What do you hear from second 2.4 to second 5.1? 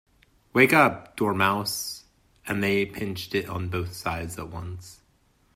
And they pinched it on both sides at once.